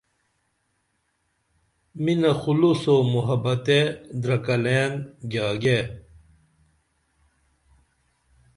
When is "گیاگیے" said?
5.31-5.79